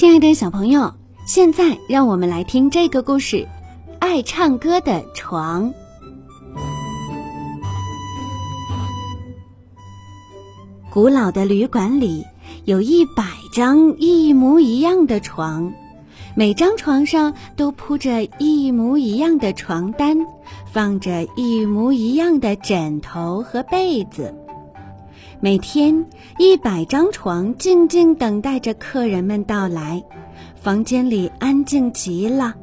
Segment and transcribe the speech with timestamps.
[0.00, 0.94] 亲爱的小朋友，
[1.26, 3.36] 现在让我们来听这个故事
[3.98, 5.74] 《爱唱歌的床》。
[10.90, 12.24] 古老的旅馆里
[12.64, 15.70] 有一百张一模一样的床，
[16.34, 20.16] 每张床上都铺着一模一样的床单，
[20.72, 24.34] 放着一模一样的枕头和被子。
[25.42, 26.04] 每天，
[26.36, 30.04] 一百张床静静等待着客人们到来，
[30.60, 32.54] 房间里安静极了，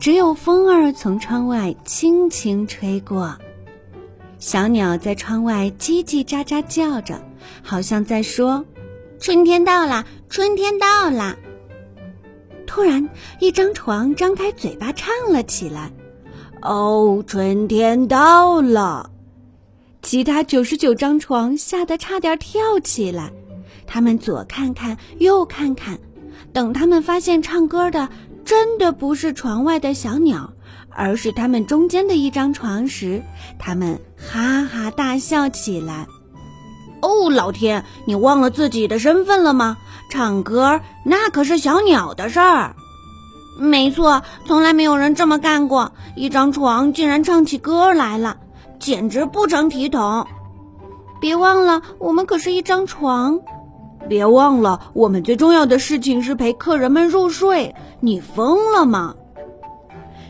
[0.00, 3.32] 只有风儿从窗外轻轻吹过。
[4.40, 7.22] 小鸟在窗外叽叽喳喳叫着，
[7.62, 8.64] 好像在说
[9.20, 11.36] ：“春天到了，春天到了。”
[12.66, 15.92] 突然，一张床张开嘴巴唱了起来
[16.62, 19.10] ：“哦，春天到了。”
[20.06, 23.32] 其他九十九张床吓得差点跳起来，
[23.88, 25.98] 他们左看看，右看看，
[26.52, 28.08] 等他们发现唱歌的
[28.44, 30.52] 真的不是床外的小鸟，
[30.90, 33.20] 而是他们中间的一张床时，
[33.58, 36.06] 他们哈哈大笑起来。
[37.02, 39.76] 哦，老天，你忘了自己的身份了吗？
[40.08, 42.76] 唱歌那可是小鸟的事儿。
[43.58, 48.36] 没错，从来没有人这么干过，一张床竟然唱起歌来了。
[48.78, 50.26] 简直不成体统！
[51.20, 53.40] 别忘了，我们可是一张床。
[54.08, 57.74] 别忘了，我们最重要的事情是陪客人们入睡。
[58.00, 59.14] 你疯了吗？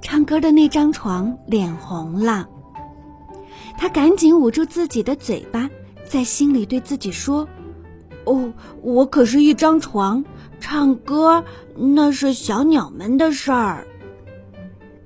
[0.00, 2.48] 唱歌的那张床脸红了，
[3.78, 5.68] 他赶紧捂住自己的嘴巴，
[6.04, 7.46] 在心里对自己说
[8.24, 10.24] ：“哦，我可是一张床，
[10.58, 11.44] 唱歌
[11.76, 13.86] 那是小鸟们的事儿。”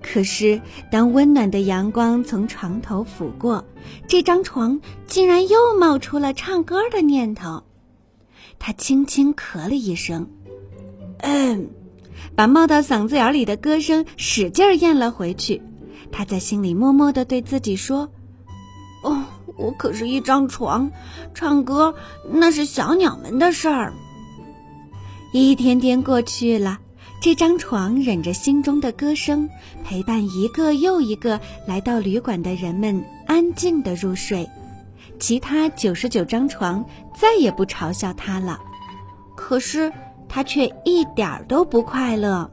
[0.07, 0.61] 可是，
[0.91, 3.65] 当温暖的阳光从床头拂过，
[4.07, 7.63] 这张床竟然又冒出了唱歌的念头。
[8.59, 10.29] 他轻轻咳了一声，
[11.19, 11.71] 嗯，
[12.37, 15.63] 把冒到嗓子眼里的歌声使劲咽了回去。
[16.13, 18.11] 他在心里默默地对自己说
[19.03, 19.25] ：“哦，
[19.57, 20.93] 我可是一张床，
[21.33, 21.95] 唱歌
[22.31, 23.95] 那是小鸟们的事儿。”
[25.33, 26.79] 一天天过去了。
[27.25, 29.49] 这张床忍着心中的歌声，
[29.83, 34.47] 陪伴一个又一个来到旅馆的人们安静的入睡。
[35.19, 36.85] 其他九十九张床
[37.19, 38.61] 再也不嘲笑他了，
[39.35, 39.91] 可是
[40.29, 42.51] 他却一点儿都不快乐。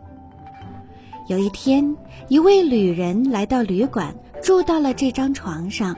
[1.27, 1.93] 有一天，
[2.29, 5.93] 一位旅人来到旅馆，住到了这张床上。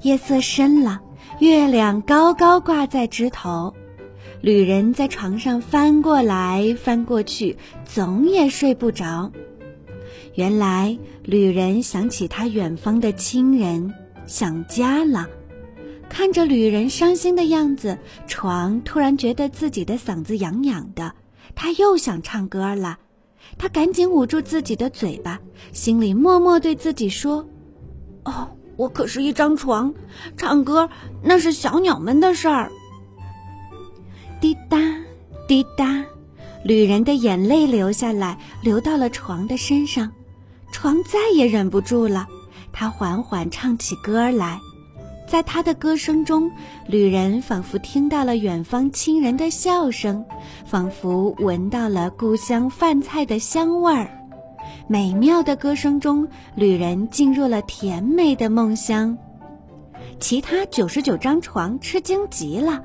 [0.00, 0.98] 夜色深了，
[1.40, 3.74] 月亮高高挂在枝头。
[4.42, 9.30] 旅人在床上翻过来翻过去，总也睡不着。
[10.34, 13.94] 原来，旅人想起他远方的亲人，
[14.26, 15.28] 想家了。
[16.08, 21.14] 看着旅人伤心的样子，床突然觉得自己的嗓子痒痒的，
[21.54, 22.98] 他又想唱歌了。
[23.58, 25.38] 他赶紧捂住自己的嘴巴，
[25.72, 27.46] 心里默默对自己说
[28.26, 29.94] ：“哦，我可是一张床，
[30.36, 30.90] 唱歌
[31.22, 32.72] 那是小鸟们的事儿。”
[34.42, 34.76] 滴答，
[35.46, 36.04] 滴答，
[36.64, 40.10] 旅人的眼泪流下来，流到了床的身上。
[40.72, 42.26] 床再也忍不住了，
[42.72, 44.58] 他缓缓唱起歌来。
[45.28, 46.50] 在他的歌声中，
[46.88, 50.24] 旅人仿佛听到了远方亲人的笑声，
[50.64, 54.10] 仿佛闻到了故乡饭菜的香味儿。
[54.88, 56.26] 美妙的歌声中，
[56.56, 59.16] 旅人进入了甜美的梦乡。
[60.18, 62.82] 其他九十九张床吃惊极了。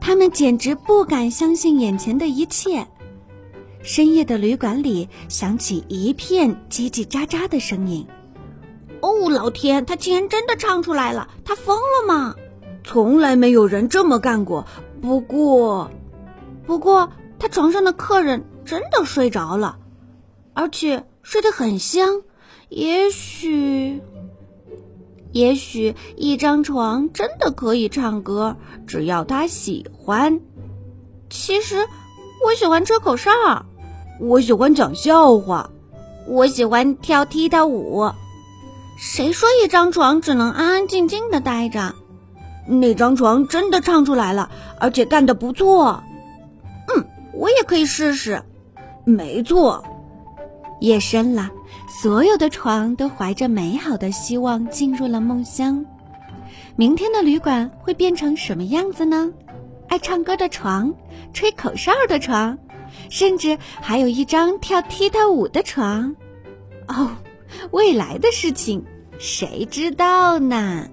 [0.00, 2.86] 他们简直不敢相信眼前的一切。
[3.82, 8.06] 深夜的旅馆里响起一片叽叽喳喳的声音。
[9.00, 11.28] 哦，老天，他竟然真的唱出来了！
[11.44, 12.34] 他疯了吗？
[12.82, 14.66] 从来没有人这么干过。
[15.00, 15.90] 不过，
[16.66, 19.78] 不过他床上的客人真的睡着了，
[20.54, 22.22] 而且睡得很香。
[22.68, 24.02] 也许。
[25.32, 30.40] 也许一张床真的可以唱歌，只要他喜欢。
[31.28, 31.86] 其实，
[32.46, 33.30] 我喜欢吹口哨，
[34.20, 35.70] 我喜欢讲笑话，
[36.26, 38.10] 我喜欢跳踢踏舞。
[38.96, 41.94] 谁说一张床只能安安静静的待着？
[42.66, 44.50] 那张床真的唱出来了，
[44.80, 46.02] 而且干得不错。
[46.88, 48.42] 嗯，我也可以试试。
[49.04, 49.84] 没错。
[50.80, 51.50] 夜深了。
[51.88, 55.84] 所有的床都怀着美好的希望进入了梦乡。
[56.76, 59.32] 明天的旅馆会变成什么样子呢？
[59.88, 60.94] 爱唱歌的床，
[61.32, 62.56] 吹口哨的床，
[63.10, 66.14] 甚至还有一张跳踢踏舞的床。
[66.86, 67.10] 哦，
[67.70, 68.84] 未来的事情
[69.18, 70.88] 谁知道呢？